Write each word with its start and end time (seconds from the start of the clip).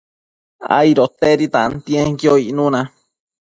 aidotedi 0.77 1.47
tantienquio 1.57 2.35
icnuna 2.47 2.81